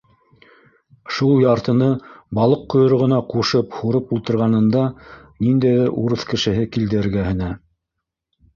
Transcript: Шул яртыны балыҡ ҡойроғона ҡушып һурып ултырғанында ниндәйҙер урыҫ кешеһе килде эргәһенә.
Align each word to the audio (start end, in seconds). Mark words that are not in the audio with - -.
Шул 1.17 1.33
яртыны 1.43 1.89
балыҡ 2.39 2.63
ҡойроғона 2.75 3.19
ҡушып 3.35 3.77
һурып 3.81 4.15
ултырғанында 4.17 4.83
ниндәйҙер 5.49 5.95
урыҫ 6.05 6.27
кешеһе 6.35 6.67
килде 6.75 7.03
эргәһенә. 7.05 7.55